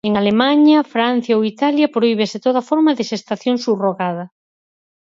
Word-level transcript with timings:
En 0.07 0.13
Alemaña, 0.21 0.87
Francia 0.93 1.37
ou 1.37 1.47
Italia 1.53 1.93
prohíbese 1.95 2.37
toda 2.45 2.61
forma 2.69 2.91
de 2.97 3.03
xestación 3.11 3.55
subrogada. 3.65 4.25